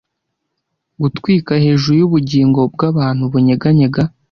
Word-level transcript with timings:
Gutwika 1.01 1.51
hejuru 1.63 1.93
yubugingo 1.99 2.59
bwabantu 2.73 3.23
bunyeganyega 3.31 4.03